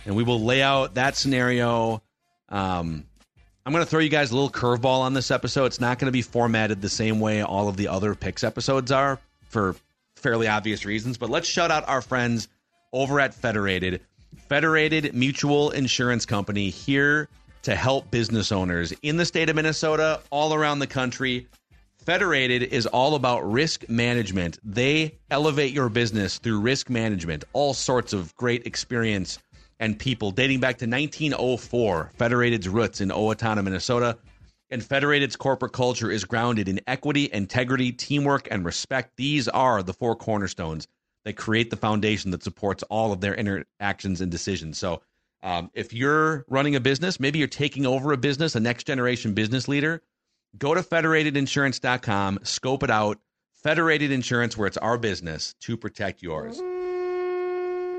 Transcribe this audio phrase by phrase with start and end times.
[0.05, 2.03] And we will lay out that scenario.
[2.47, 3.05] Um,
[3.69, 5.65] I'm going to throw you guys a little curveball on this episode.
[5.65, 8.91] It's not going to be formatted the same way all of the other picks episodes
[8.91, 9.75] are for
[10.15, 11.19] fairly obvious reasons.
[11.19, 12.47] But let's shout out our friends
[12.93, 14.01] over at Federated.
[14.47, 17.29] Federated Mutual Insurance Company here
[17.61, 21.45] to help business owners in the state of Minnesota, all around the country.
[21.99, 24.57] Federated is all about risk management.
[24.63, 29.37] They elevate your business through risk management, all sorts of great experience
[29.79, 32.11] and people dating back to 1904.
[32.15, 34.17] Federated's roots in Owatonna, Minnesota.
[34.71, 39.15] And Federated's corporate culture is grounded in equity, integrity, teamwork, and respect.
[39.15, 40.87] These are the four cornerstones
[41.25, 44.77] that create the foundation that supports all of their interactions and decisions.
[44.77, 45.01] So,
[45.41, 49.33] um, if you're running a business, maybe you're taking over a business, a next generation
[49.33, 50.01] business leader,
[50.57, 53.19] go to federatedinsurance.com, scope it out.
[53.63, 56.61] Federated Insurance, where it's our business to protect yours.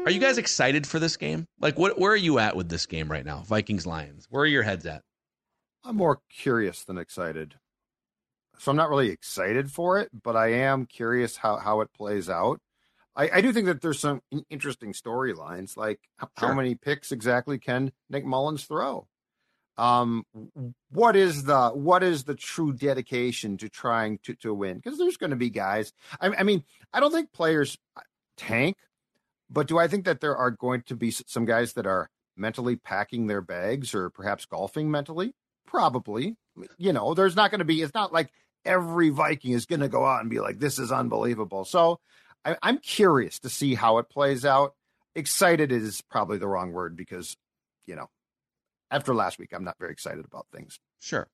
[0.05, 1.47] Are you guys excited for this game?
[1.61, 1.99] Like, what?
[1.99, 3.43] Where are you at with this game right now?
[3.47, 4.27] Vikings Lions.
[4.31, 5.03] Where are your heads at?
[5.85, 7.57] I'm more curious than excited.
[8.59, 12.29] So I'm not really excited for it, but I am curious how how it plays
[12.31, 12.61] out.
[13.15, 16.29] I, I do think that there's some interesting storylines, like Sure.
[16.49, 19.07] how many picks exactly can Nick Mullens throw?
[19.77, 20.25] Um,
[20.91, 24.77] what is the what is the true dedication to trying to to win?
[24.79, 25.93] Because there's going to be guys.
[26.21, 27.77] I, I mean, I don't think players
[28.37, 28.77] tank,
[29.51, 32.77] but do I think that there are going to be some guys that are mentally
[32.77, 35.35] packing their bags or perhaps golfing mentally?
[35.67, 36.37] Probably.
[36.79, 37.83] You know, there's not going to be.
[37.83, 38.31] It's not like
[38.65, 42.01] every Viking is going to go out and be like, "This is unbelievable." So,
[42.45, 44.75] I, I'm curious to see how it plays out.
[45.15, 47.37] Excited is probably the wrong word because,
[47.87, 48.09] you know,
[48.91, 50.79] after last week, I'm not very excited about things.
[51.01, 51.29] Sure.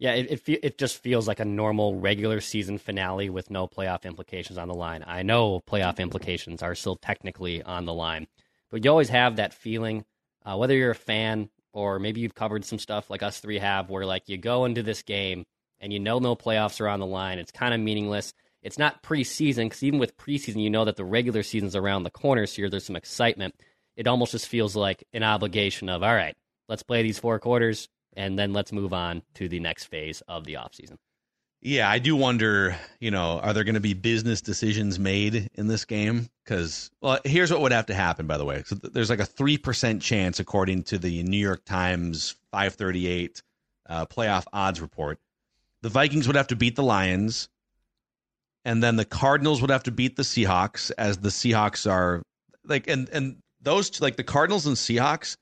[0.00, 4.04] Yeah, it it, it just feels like a normal regular season finale with no playoff
[4.04, 5.04] implications on the line.
[5.06, 8.26] I know playoff implications are still technically on the line,
[8.70, 10.06] but you always have that feeling,
[10.44, 13.90] uh, whether you're a fan or maybe you've covered some stuff like us three have,
[13.90, 15.44] where like you go into this game
[15.80, 17.38] and you know no playoffs are on the line.
[17.38, 18.32] It's kind of meaningless.
[18.62, 22.10] It's not preseason because even with preseason, you know that the regular season's around the
[22.10, 23.54] corner, so there's some excitement.
[23.96, 26.36] It almost just feels like an obligation of all right,
[26.70, 30.44] let's play these four quarters and then let's move on to the next phase of
[30.44, 30.96] the offseason.
[31.62, 35.66] Yeah, I do wonder, you know, are there going to be business decisions made in
[35.66, 36.30] this game?
[36.42, 38.62] Because, well, here's what would have to happen, by the way.
[38.64, 43.42] So there's like a 3% chance, according to the New York Times 538
[43.90, 45.18] uh, playoff odds report.
[45.82, 47.50] The Vikings would have to beat the Lions,
[48.64, 52.22] and then the Cardinals would have to beat the Seahawks, as the Seahawks are
[52.64, 55.36] like, and, and those, like the Cardinals and Seahawks,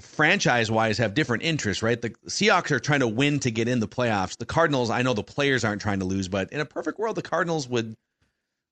[0.00, 2.00] franchise wise have different interests, right?
[2.00, 4.36] The Seahawks are trying to win to get in the playoffs.
[4.36, 7.16] The Cardinals, I know the players aren't trying to lose, but in a perfect world,
[7.16, 7.94] the Cardinals would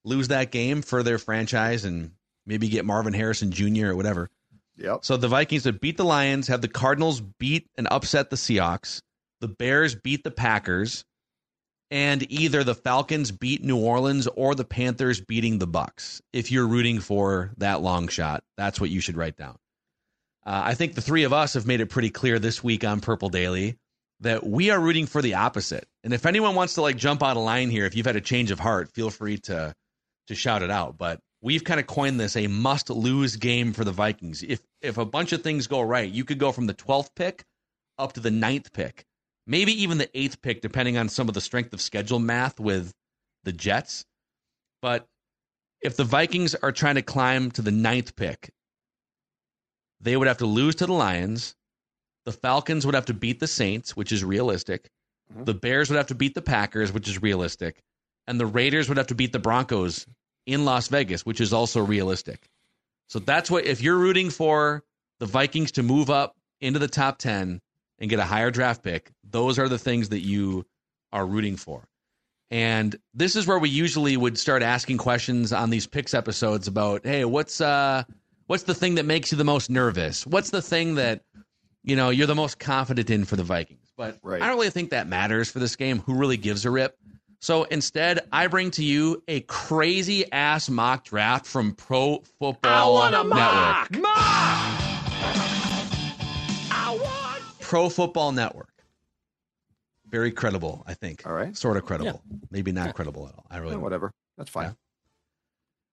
[0.04, 2.12] lose that game for their franchise and
[2.46, 3.88] maybe get Marvin Harrison Jr.
[3.88, 4.28] or whatever.
[4.76, 5.04] Yep.
[5.04, 9.02] So the Vikings would beat the Lions, have the Cardinals beat and upset the Seahawks,
[9.40, 11.04] the Bears beat the Packers,
[11.90, 16.22] and either the Falcons beat New Orleans or the Panthers beating the Bucks.
[16.32, 19.56] If you're rooting for that long shot, that's what you should write down.
[20.44, 23.00] Uh, I think the three of us have made it pretty clear this week on
[23.00, 23.76] Purple Daily
[24.20, 25.86] that we are rooting for the opposite.
[26.02, 28.20] And if anyone wants to like jump out of line here, if you've had a
[28.20, 29.74] change of heart, feel free to
[30.28, 30.96] to shout it out.
[30.96, 34.42] But we've kind of coined this a must lose game for the Vikings.
[34.42, 37.44] If if a bunch of things go right, you could go from the 12th pick
[37.98, 39.04] up to the ninth pick,
[39.46, 42.92] maybe even the eighth pick, depending on some of the strength of schedule math with
[43.44, 44.04] the Jets.
[44.80, 45.06] But
[45.80, 48.50] if the Vikings are trying to climb to the ninth pick,
[50.02, 51.54] they would have to lose to the Lions.
[52.24, 54.90] The Falcons would have to beat the Saints, which is realistic.
[55.34, 57.82] The Bears would have to beat the Packers, which is realistic.
[58.26, 60.06] And the Raiders would have to beat the Broncos
[60.46, 62.48] in Las Vegas, which is also realistic.
[63.08, 64.82] So that's what, if you're rooting for
[65.20, 67.60] the Vikings to move up into the top 10
[67.98, 70.66] and get a higher draft pick, those are the things that you
[71.12, 71.88] are rooting for.
[72.50, 77.04] And this is where we usually would start asking questions on these picks episodes about,
[77.04, 78.04] hey, what's uh
[78.52, 80.26] what's the thing that makes you the most nervous?
[80.26, 81.22] What's the thing that
[81.84, 83.90] you know you're the most confident in for the Vikings?
[83.96, 84.42] But Right.
[84.42, 86.00] I don't really think that matters for this game.
[86.00, 86.94] Who really gives a rip?
[87.40, 93.26] So instead, I bring to you a crazy ass mock draft from Pro Football Network.
[93.28, 93.90] Mock.
[93.98, 94.82] Mock.
[97.60, 98.68] Pro Football Network.
[100.10, 101.26] Very credible, I think.
[101.26, 101.56] All right.
[101.56, 102.22] Sort of credible.
[102.50, 103.46] Maybe not credible at all.
[103.50, 104.12] I really Eh, whatever.
[104.36, 104.76] That's fine.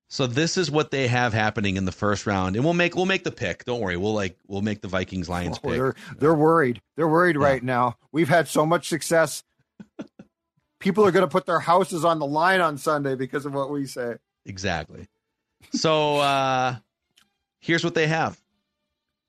[0.09, 0.15] Yeah.
[0.15, 3.06] So this is what they have happening in the first round, and we'll make we'll
[3.06, 3.63] make the pick.
[3.65, 5.77] Don't worry, we'll like we'll make the Vikings Lions Oh, pick.
[5.77, 6.81] they're they're worried.
[6.95, 7.95] They're worried right now.
[8.11, 9.44] We've had so much success.
[10.79, 13.69] People are going to put their houses on the line on Sunday because of what
[13.69, 14.15] we say.
[14.45, 15.07] Exactly.
[15.73, 16.75] So uh
[17.59, 18.39] here's what they have.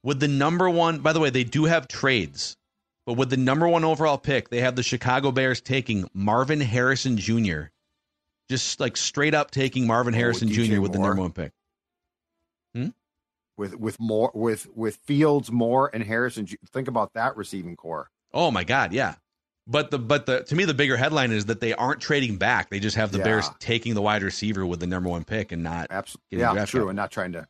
[0.03, 2.57] With the number one, by the way, they do have trades,
[3.05, 7.19] but with the number one overall pick, they have the Chicago Bears taking Marvin Harrison
[7.19, 7.65] Jr.
[8.51, 10.81] Just like straight up taking Marvin Oh, Harrison DJ Jr.
[10.81, 11.53] with the number one pick.
[12.75, 12.89] Hmm?
[13.57, 16.47] With with more with with Fields, Moore, and Harrison.
[16.73, 18.11] Think about that receiving core.
[18.35, 19.15] Oh my God, yeah.
[19.67, 22.71] But the but the to me the bigger headline is that they aren't trading back.
[22.71, 23.25] They just have the Yeah.
[23.25, 26.39] Bears taking the wide receiver with the number one pick and not Absolutely.
[26.39, 26.89] Getting Yeah, true.
[26.89, 27.47] And not trying to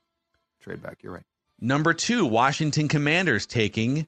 [0.61, 0.99] trade back.
[1.03, 1.25] You're right.
[1.61, 4.06] Number two, Washington Commanders taking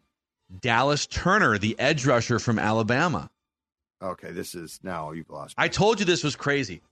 [0.60, 3.30] Dallas Turner, the edge rusher from Alabama.
[4.02, 5.56] Okay, this is now you've lost.
[5.56, 5.64] me.
[5.64, 6.82] I told you this was crazy.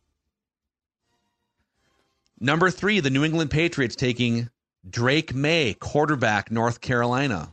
[2.38, 4.48] Number three, the New England Patriots taking
[4.88, 7.52] Drake Maye, quarterback, North Carolina.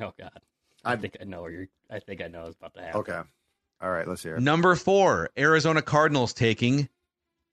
[0.00, 0.40] Oh God,
[0.84, 1.68] I think I know where you're.
[1.90, 3.00] I think I know what's about to happen.
[3.00, 3.20] Okay.
[3.82, 4.40] All right, let's hear it.
[4.40, 6.88] Number four, Arizona Cardinals taking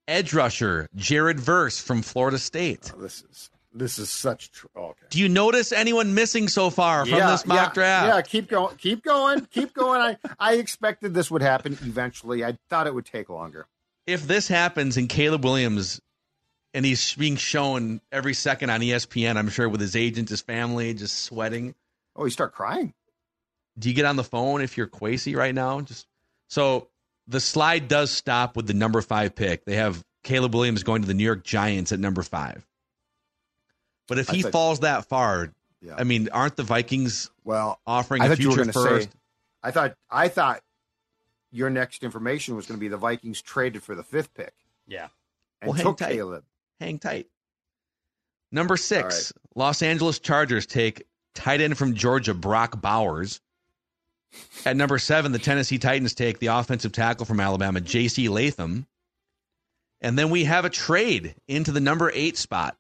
[0.08, 2.92] edge rusher, Jared Verse from Florida State.
[2.96, 4.52] Oh, this is this is such.
[4.52, 5.06] Tr- oh, okay.
[5.10, 8.08] Do you notice anyone missing so far from yeah, this mock yeah, draft?
[8.08, 8.76] Yeah, keep going.
[8.78, 9.46] Keep going.
[9.46, 10.02] Keep going.
[10.02, 12.44] I I expected this would happen eventually.
[12.44, 13.68] I thought it would take longer.
[14.08, 16.02] If this happens and Caleb Williams
[16.74, 20.94] and he's being shown every second on ESPN, I'm sure with his agent, his family,
[20.94, 21.76] just sweating.
[22.16, 22.94] Oh, you start crying.
[23.78, 25.82] Do you get on the phone if you're Kwesi right now?
[25.82, 26.08] Just
[26.50, 26.90] so
[27.28, 29.66] the slide does stop with the number five pick.
[29.66, 32.66] They have Caleb Williams going to the New York Giants at number five.
[34.10, 35.96] But if I he thought- falls that far, Yeah.
[35.98, 39.12] I mean, aren't the Vikings Well, offering I a thought you future going to first?
[39.12, 39.18] say.
[39.64, 40.62] I thought I thought
[41.52, 44.54] your next information was going to be the Vikings traded for the fifth pick
[44.88, 45.08] Yeah.
[45.62, 46.12] and Well, hang took tight.
[46.14, 46.44] Caleb.
[46.80, 47.28] hang tight.
[48.52, 53.42] Number six, Los Angeles Chargers take tight end from Georgia, Brock Bowers.
[54.66, 58.28] At number seven, the Tennessee Titans take the offensive tackle from Alabama, J.C.
[58.30, 58.86] Latham.
[60.02, 62.78] And then we have a trade into the number eight spot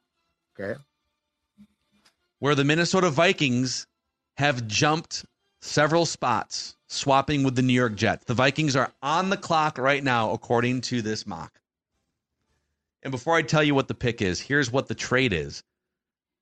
[0.59, 0.79] Okay.
[2.39, 3.85] Where the Minnesota Vikings
[4.37, 5.25] have jumped
[5.61, 8.25] several spots, swapping with the New York Jets.
[8.25, 11.59] The Vikings are on the clock right now, according to this mock.
[13.03, 15.63] And before I tell you what the pick is, here's what the trade is.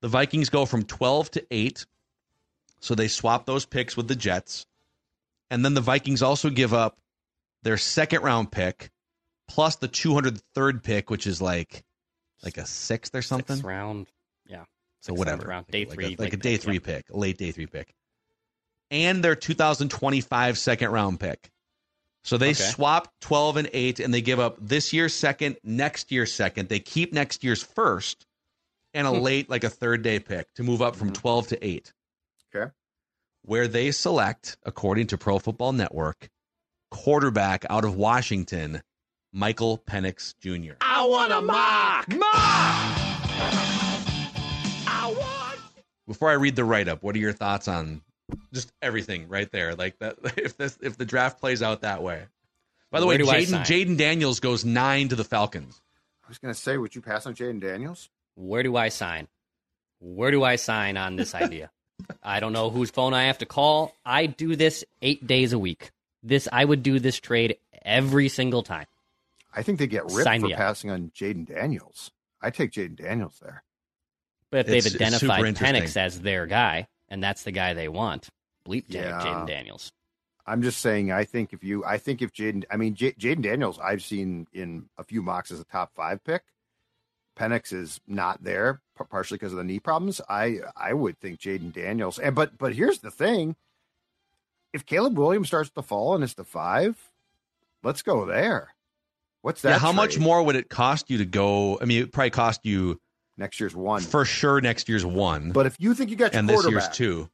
[0.01, 1.85] The Vikings go from 12 to 8.
[2.79, 4.65] So they swap those picks with the Jets.
[5.49, 6.97] And then the Vikings also give up
[7.63, 8.91] their second round pick
[9.47, 11.83] plus the 203rd pick, which is like
[12.43, 13.55] like a sixth or something.
[13.55, 14.07] Sixth round.
[15.07, 15.13] Yeah.
[15.13, 16.79] So Sixth, whatever, round, day like three, a, like like a day pick, three yeah.
[16.79, 17.93] pick, a late day three pick,
[18.91, 21.49] and their 2025 second round pick.
[22.23, 22.55] So they Okay.
[22.63, 26.67] swap 12 and eight, and they give up this year's second, next year's second.
[26.67, 28.25] They keep next year's first,
[28.93, 29.19] and a Hmm.
[29.21, 31.93] late, like a third day pick to move up from 12 to eight.
[32.53, 32.69] Okay.
[33.43, 36.27] Where they select, according to Pro Football Network,
[36.91, 38.81] quarterback out of Washington,
[39.31, 40.73] Michael Penix Jr.
[40.81, 42.07] I want a mock.
[46.07, 48.01] Before I read the write up, what are your thoughts on
[48.53, 49.75] just everything right there?
[49.75, 52.23] Like that, if this if the draft plays out that way.
[52.89, 53.65] By the Where way, do Jayden?
[53.65, 55.81] Jayden Daniels goes nine to the Falcons.
[56.25, 58.09] I was going to say, would you pass on Jayden Daniels?
[58.35, 59.27] Where do I sign?
[59.99, 61.71] Where do I sign on this idea?
[62.23, 63.93] I don't know whose phone I have to call.
[64.05, 65.91] I do this eight days a week.
[66.23, 68.85] This I would do this trade every single time.
[69.53, 70.59] I think they get ripped Sign for me up.
[70.59, 72.11] passing on Jayden Daniels.
[72.41, 73.63] I take Jayden Daniels there.
[74.51, 75.65] But if It's- they've it's identified super.
[75.65, 78.29] Penix as their guy, and that's the guy they want,
[78.65, 79.19] bleep Yeah.
[79.21, 79.91] Jayden Daniels.
[80.45, 81.11] I'm just saying.
[81.11, 84.47] I think if you, I think if Jayden, I mean J- Jayden Daniels, I've seen
[84.53, 86.43] in a few mocks as a top five pick.
[87.37, 90.21] Penix is not there, p- partially because of the knee problems.
[90.29, 93.57] I I would think Jayden Daniels, and but but here's the thing:
[94.73, 96.97] if Caleb Williams starts to fall and it's the five,
[97.83, 98.73] let's go there.
[99.41, 99.69] What's that?
[99.69, 101.77] yeah, how much more would it cost you to go?
[101.81, 102.99] I mean, it probably cost you
[103.37, 104.01] next year's one?
[104.01, 106.89] for sure next year's one, But if you think you got your and this year's
[106.89, 107.29] two.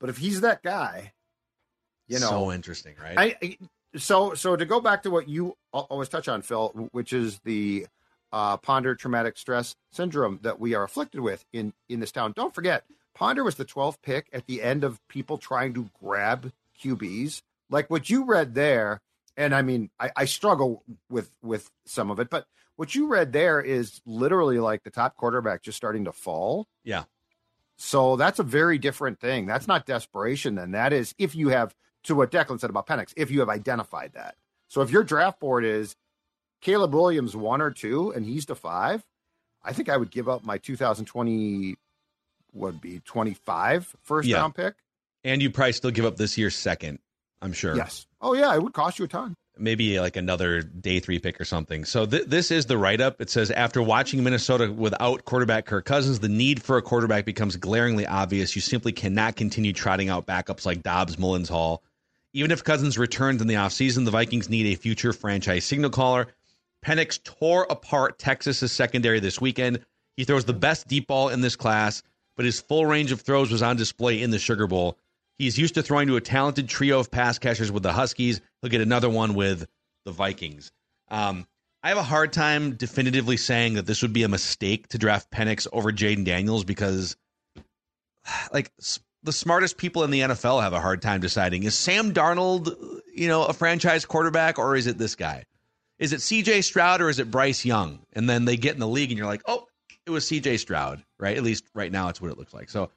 [0.00, 1.12] but if he's that guy,
[2.08, 3.18] You know, so interesting, right?
[3.18, 3.58] I, I
[3.96, 7.86] so so to go back to what you always touch on, Phil, which is the
[8.32, 12.32] uh, Ponder traumatic stress syndrome that we are afflicted with in in this town.
[12.34, 16.50] Don't forget, Ponder was the 12th pick at the end of people trying to grab
[16.82, 19.00] QBs, like what you read there.
[19.36, 22.46] And I mean, I, I struggle with with some of it, but
[22.82, 26.66] what you read there is literally like the top quarterback just starting to fall.
[26.82, 27.04] Yeah.
[27.76, 29.46] So that's a very different thing.
[29.46, 30.56] That's not desperation.
[30.56, 33.48] Then that is if you have to what Declan said about Penix, if you have
[33.48, 34.34] identified that.
[34.66, 35.94] So if your draft board is
[36.60, 39.04] Caleb Williams one or two and he's to five,
[39.62, 41.76] I think I would give up my 2020
[42.54, 44.38] would be 25 first Yeah.
[44.38, 44.74] round pick.
[45.22, 46.98] and you probably still give up this year's second.
[47.40, 47.76] I'm sure.
[47.76, 48.08] Yes.
[48.20, 49.36] Oh yeah, it would cost you a ton.
[49.58, 51.84] Maybe like another day three pick or something.
[51.84, 53.20] So th- this is the write up.
[53.20, 57.56] It says after watching Minnesota without quarterback Kirk Cousins, the need for a quarterback becomes
[57.56, 58.56] glaringly obvious.
[58.56, 61.82] You simply cannot continue trotting out backups like Dobbs, Mullens, Hall.
[62.32, 66.28] Even if Cousins returns in the offseason, the Vikings need a future franchise signal caller.
[66.84, 69.80] Penix tore apart Texas's secondary this weekend.
[70.16, 72.02] He throws the best deep ball in this class,
[72.36, 74.98] but his full range of throws was on display in the Sugar Bowl.
[75.38, 78.40] He's used to throwing to a talented trio of pass catchers with the Huskies.
[78.62, 79.66] He'll get another one with
[80.04, 80.72] the Vikings.
[81.08, 81.46] Um,
[81.82, 85.30] I have a hard time definitively saying that this would be a mistake to draft
[85.32, 87.16] Penix over Jayden Daniels because,
[88.52, 88.70] like,
[89.24, 92.74] the smartest people in the NFL have a hard time deciding is Sam Darnold,
[93.14, 95.44] you know, a franchise quarterback or is it this guy?
[95.98, 98.00] Is it CJ Stroud or is it Bryce Young?
[98.12, 99.66] And then they get in the league and you're like, oh,
[100.06, 101.36] it was CJ Stroud, right?
[101.36, 102.70] At least right now, it's what it looks like.
[102.70, 102.90] So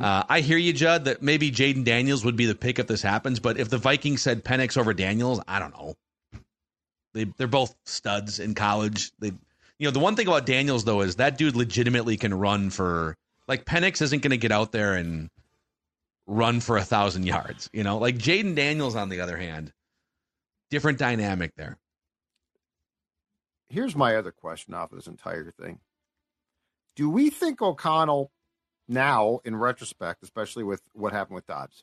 [0.00, 3.02] uh, I hear you, Judd, that maybe Jayden Daniels would be the pick if this
[3.02, 3.38] happens.
[3.38, 5.94] But if the Vikings said Penix over Daniels, I don't know.
[7.14, 9.12] They they're both studs in college.
[9.20, 9.28] They,
[9.78, 13.16] you know, the one thing about Daniels though is that dude legitimately can run for
[13.46, 15.30] like Penix isn't going to get out there and
[16.26, 17.70] run for a thousand yards.
[17.72, 19.72] You know, like Jayden Daniels on the other hand,
[20.70, 21.78] different dynamic there.
[23.68, 25.78] Here's my other question off of this entire thing.
[26.96, 28.30] Do we think O'Connell
[28.88, 31.82] now, in retrospect, especially with what happened with Dobbs,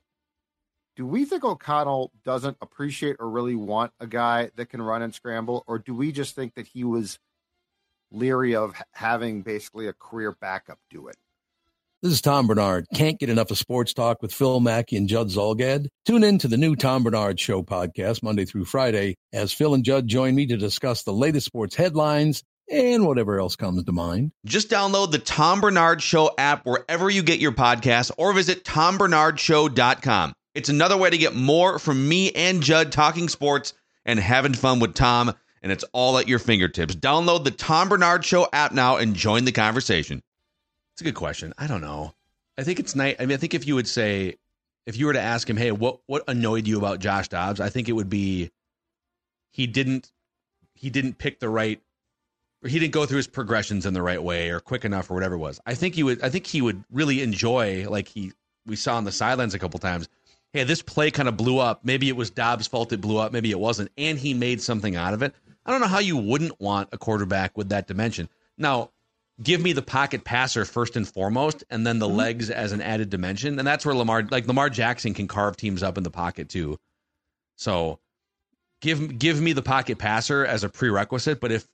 [0.95, 5.13] do we think O'Connell doesn't appreciate or really want a guy that can run and
[5.13, 7.17] scramble, or do we just think that he was
[8.11, 11.15] leery of having basically a career backup do it?
[12.03, 12.85] This is Tom Barnard.
[12.93, 15.87] Can't get enough of sports talk with Phil Mackey and Judd Zulgad?
[16.05, 19.85] Tune in to the new Tom Barnard Show podcast Monday through Friday as Phil and
[19.85, 24.31] Judd join me to discuss the latest sports headlines and whatever else comes to mind.
[24.45, 30.33] Just download the Tom Barnard Show app wherever you get your podcasts or visit tombarnardshow.com.
[30.55, 33.73] It's another way to get more from me and Judd talking sports
[34.05, 36.95] and having fun with Tom, and it's all at your fingertips.
[36.95, 40.21] Download the Tom Barnard Show app now and join the conversation.
[40.93, 41.53] It's a good question.
[41.57, 42.13] I don't know.
[42.57, 43.15] I think it's nice.
[43.19, 44.35] I mean, I think if you would say,
[44.85, 47.59] if you were to ask him, hey, what what annoyed you about Josh Dobbs?
[47.59, 48.51] I think it would be
[49.51, 50.11] he didn't
[50.75, 51.81] he didn't pick the right
[52.63, 55.13] or he didn't go through his progressions in the right way or quick enough or
[55.13, 55.59] whatever it was.
[55.65, 58.31] I think he would I think he would really enjoy like he
[58.65, 60.07] we saw on the sidelines a couple times.
[60.53, 61.83] Hey, this play kind of blew up.
[61.83, 64.95] Maybe it was Dobbs' fault it blew up, maybe it wasn't, and he made something
[64.95, 65.33] out of it.
[65.65, 68.29] I don't know how you wouldn't want a quarterback with that dimension.
[68.57, 68.91] Now,
[69.41, 72.17] give me the pocket passer first and foremost, and then the mm-hmm.
[72.17, 73.57] legs as an added dimension.
[73.57, 76.77] And that's where Lamar like Lamar Jackson can carve teams up in the pocket too.
[77.55, 77.99] So
[78.81, 81.39] give give me the pocket passer as a prerequisite.
[81.39, 81.67] But if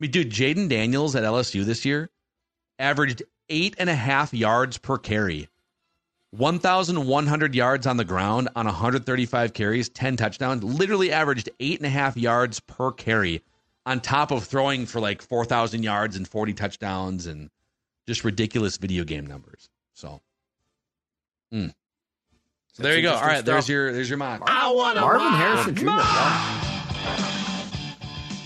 [0.00, 2.10] mean, dude, Jayden Daniels at LSU this year
[2.78, 5.48] averaged eight and a half yards per carry,
[6.30, 10.16] one thousand one hundred yards on the ground on one hundred thirty five carries, ten
[10.16, 10.62] touchdowns.
[10.64, 13.42] Literally averaged eight and a half yards per carry,
[13.86, 17.50] on top of throwing for like four thousand yards and forty touchdowns and
[18.06, 19.68] just ridiculous video game numbers.
[19.94, 20.20] So.
[21.52, 21.74] mm.
[22.72, 23.14] So there you go.
[23.14, 23.72] All right, interesting right, there's stuff.
[23.72, 24.40] your there's your mock.
[24.94, 26.66] Marvin Harrison Jr.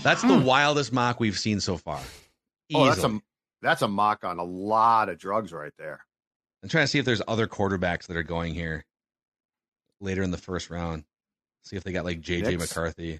[0.05, 1.99] That's the wildest mock we've seen so far.
[2.75, 3.19] Oh, that's a
[3.63, 6.05] that's a mock on a lot of drugs right there.
[6.61, 8.85] I'm trying to see if there's other quarterbacks that are going here
[9.99, 11.05] later in the first round.
[11.63, 12.59] See if they got like JJ?
[12.59, 13.19] McCarthy,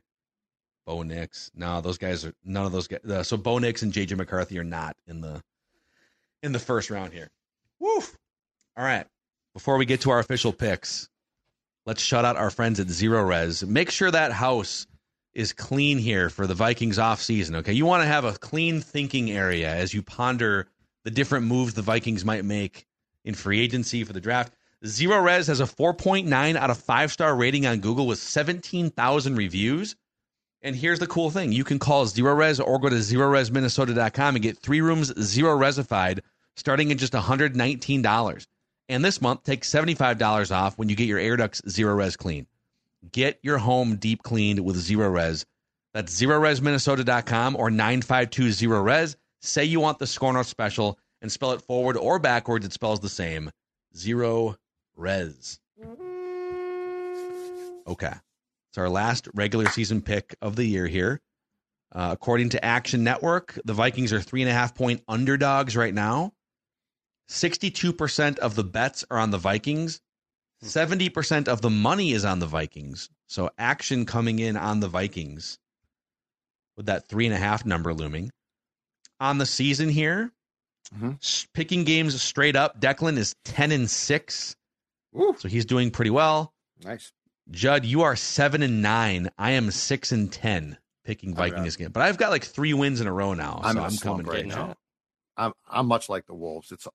[0.85, 1.49] Bo Nix.
[1.55, 3.03] No, those guys are none of those guys.
[3.03, 5.41] Uh, so Bo Nix and JJ McCarthy are not in the
[6.43, 7.31] in the first round here.
[7.79, 8.15] Woof.
[8.77, 9.07] All right.
[9.55, 11.09] Before we get to our official picks,
[11.87, 13.67] let's shout out our friends at Zerorez.
[13.67, 14.85] Make sure that house
[15.35, 17.55] is clean here for the Vikings off season.
[17.55, 20.67] Okay, you want to have a clean thinking area as you ponder
[21.03, 22.85] the different moves the Vikings might make
[23.25, 24.53] in free agency for the draft.
[24.83, 29.95] Zerorez has a 4.9 out of 5 star rating on Google with 17,000 reviews.
[30.61, 34.57] And here's the cool thing you can call Zerorez or go to zerorezminnesota.com and get
[34.57, 36.21] three rooms zero resified
[36.55, 38.47] starting at just $119.
[38.87, 42.47] And this month, take $75 off when you get your air ducts zero res clean.
[43.11, 45.45] Get your home deep cleaned with Zerorez.
[45.93, 49.17] That's zerorezminnesota.com or 9520 res.
[49.41, 52.65] Say you want the Score North special and spell it forward or backwards.
[52.65, 53.51] It spells the same.
[53.95, 54.55] Zero
[54.95, 55.59] Res.
[57.87, 58.13] Okay.
[58.69, 61.21] It's our last regular season pick of the year here.
[61.93, 65.93] Uh, according to Action Network, the Vikings are three and a half point underdogs right
[65.93, 66.33] now.
[67.29, 70.01] 62% of the bets are on the Vikings.
[70.65, 73.09] 70% of the money is on the Vikings.
[73.27, 75.59] So action coming in on the Vikings
[76.75, 78.31] with that three and a half number looming.
[79.19, 80.31] On the season here,
[80.93, 81.47] Mhm.
[81.53, 84.55] picking games straight up, Declan is 10 and 6.
[85.11, 85.35] Woo.
[85.39, 86.53] So he's doing pretty well.
[86.83, 87.11] Nice.
[87.49, 89.29] Judd, you are 7 and 9.
[89.37, 91.91] I am 6 and 10 picking Vikings Viking game.
[91.91, 93.61] But I've got like three wins in a row now.
[93.63, 94.75] I'm so I'm coming right now.
[95.37, 96.71] I'm I'm much like the Wolves.
[96.71, 96.87] It's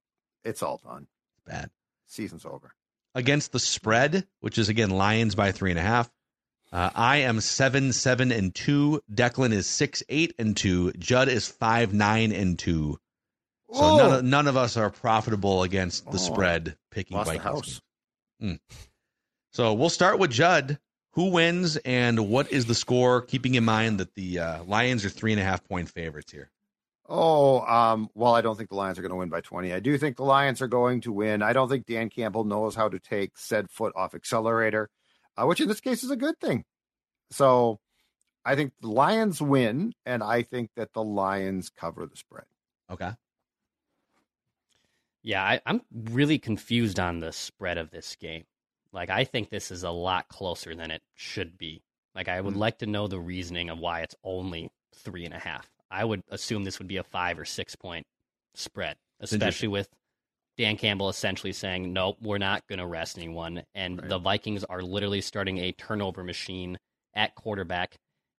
[0.44, 1.06] it's all done.
[1.36, 1.70] It's bad.
[2.06, 2.74] Season's over.
[3.14, 6.10] Against the spread, which is again Lions by three and a half.
[6.72, 9.02] Uh, I am seven, seven, and two.
[9.12, 10.92] Declan is six, eight, and two.
[10.92, 12.98] Judd is five, nine, and two.
[13.72, 13.96] So Oh!
[13.96, 17.44] none of, none of us are profitable against the Oh, spread picking Lost Vikings.
[17.44, 18.60] house.
[19.52, 20.78] So we'll start with Judd.
[21.14, 23.22] Who wins and what is the score?
[23.22, 26.50] Keeping in mind that the uh, Lions are three and a half point favorites here.
[27.12, 29.72] Oh, um, well, I don't think the Lions are going to win by 20.
[29.72, 31.42] I do think the Lions are going to win.
[31.42, 34.88] I don't think Dan Campbell knows how to take said foot off accelerator,
[35.36, 36.64] uh, which in this case is a good thing.
[37.32, 37.80] So
[38.44, 42.44] I think the Lions win, and I think that the Lions cover the spread.
[42.88, 43.10] Okay.
[45.22, 48.44] Yeah, I, I'm really confused on the spread of this game.
[48.92, 51.82] Like, I think this is a lot closer than it should be.
[52.14, 52.58] Like, I would Mm.
[52.58, 55.68] like to know the reasoning of why it's only three and a half.
[55.90, 58.04] I would assume this would be a five or six point
[58.54, 59.88] spread, especially with
[60.56, 63.62] Dan Campbell essentially saying, nope, we're not going to rest anyone.
[63.74, 64.08] And Right.
[64.08, 66.76] the Vikings are literally starting a turnover machine
[67.14, 67.94] at quarterback.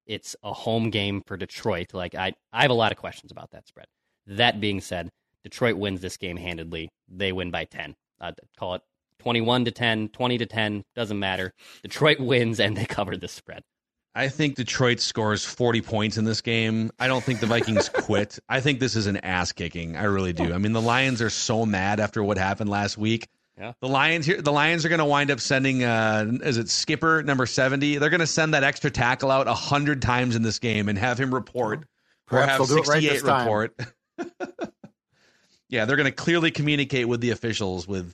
[0.06, 1.94] It's a home game for Detroit.
[1.94, 3.86] Like, I, I have a lot of questions about that spread.
[4.28, 5.10] That being said,
[5.44, 6.90] Detroit wins this game handedly.
[7.08, 7.96] They win by 10.
[8.20, 8.82] I'd call it
[9.20, 11.54] 21 to 10, 20 to 10, doesn't matter.
[11.82, 13.62] Detroit wins and they cover the spread.
[14.14, 16.92] I think Detroit scores 40 points in this game.
[17.00, 18.40] I don't think the Vikings quit.
[18.50, 19.96] I think this is an ass kicking.
[19.96, 20.54] I really do.
[20.54, 23.30] I mean, the Lions are so mad after what happened last week.
[23.58, 23.74] Yeah.
[23.80, 27.22] The Lions here the Lions are going to wind up sending uh is it skipper
[27.22, 27.98] number 70?
[27.98, 31.20] They're going to send that extra tackle out 100 times in this game and have
[31.20, 31.86] him report or
[32.40, 33.80] Perhaps have they'll do it right 68 report.
[35.70, 38.14] yeah, they're going to clearly communicate with the officials with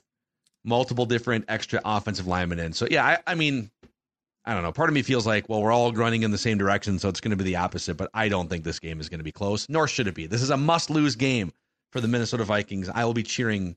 [0.64, 2.72] multiple different extra offensive linemen in.
[2.72, 3.70] So yeah, I, I mean,
[4.48, 4.72] I don't know.
[4.72, 7.20] Part of me feels like, well, we're all running in the same direction, so it's
[7.20, 7.98] going to be the opposite.
[7.98, 10.26] But I don't think this game is going to be close, nor should it be.
[10.26, 11.52] This is a must-lose game
[11.92, 12.88] for the Minnesota Vikings.
[12.88, 13.76] I will be cheering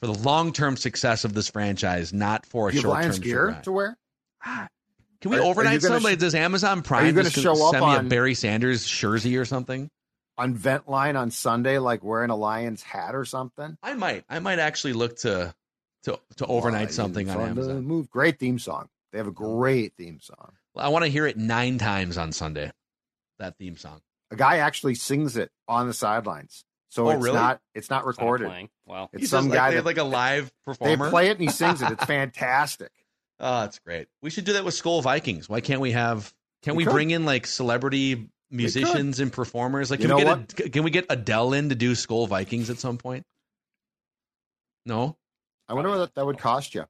[0.00, 3.98] for the long-term success of this franchise, not for a have short-term gear to wear?
[4.44, 4.68] Ah,
[5.20, 6.16] can we Are- are overnight gonna somebody?
[6.16, 9.36] sh- Does Amazon Prime gonna just show up send me a on- Barry Sanders jersey
[9.36, 9.90] or something?
[10.38, 13.76] On vent line on Sunday, like wearing a Lions hat or something?
[13.82, 14.24] I might.
[14.28, 15.54] I might actually look to
[16.04, 17.84] to to overnight Lions something on Amazon.
[17.84, 18.10] Move.
[18.10, 18.88] Great theme song.
[19.12, 20.52] They have a um, great theme song.
[20.76, 22.70] I want to hear it nine times on Sunday.
[23.38, 24.00] That theme song.
[24.30, 26.64] A guy actually sings it on the sidelines.
[26.88, 27.36] So Oh, it's really?
[27.36, 28.48] not it's not It's not recorded.
[28.48, 28.68] playing.
[28.86, 29.08] Wow.
[29.12, 30.90] It's He some says, like, guy they that have like a live performer.
[30.90, 31.10] they performer.
[31.10, 31.90] play it and he sings it.
[31.92, 32.90] It's fantastic.
[33.38, 34.08] Oh, that's great.
[34.22, 35.48] We should do that with Skull Vikings.
[35.48, 36.32] Why can't we have?
[36.62, 39.90] Can we, We bring in like celebrity musicians and performers?
[39.90, 42.26] Like, You can we know get a, can we get Adele in to do Skull
[42.26, 43.24] Vikings at some point?
[44.86, 45.16] No,
[45.68, 46.84] I wonder what that, that would cost you.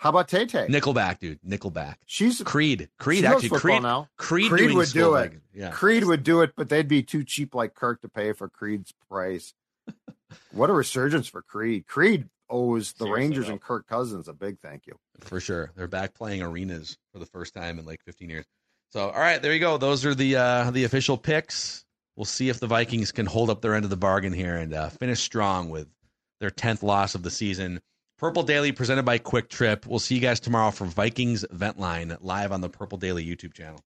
[0.00, 0.66] How about Tay Tay?
[0.66, 1.40] Nickelback, dude.
[1.46, 1.96] Nickelback.
[2.06, 2.88] She's Creed.
[2.98, 3.26] Creed.
[3.26, 3.82] Actually, Creed.
[3.82, 4.08] now.
[4.16, 5.34] Creed, Creed would do it.
[5.52, 5.72] Yeah.
[5.72, 8.94] Creed would do it, but they'd be too cheap like Kirk to pay for Creed's
[9.10, 9.52] price.
[10.52, 11.86] what a resurgence for Creed.
[11.86, 14.96] Creed owes the Seriously, Rangers and Kirk Cousins a big thank you.
[15.20, 15.70] for sure.
[15.76, 18.46] They're back playing arenas for the first time in like 15 years.
[18.92, 19.76] So, all right, there you go.
[19.76, 21.84] Those are the uh, the official picks.
[22.16, 24.72] We'll see if the Vikings can hold up their end of the bargain here and
[24.72, 25.88] uh, finish strong with
[26.40, 27.82] their 10th loss of the season.
[28.20, 29.86] Purple Daily presented by Kwik Trip.
[29.86, 33.54] We'll see you guys tomorrow for Vikings Vent Line live on the Purple Daily YouTube
[33.54, 33.78] channel.